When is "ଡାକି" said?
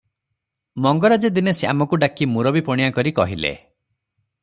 2.05-2.31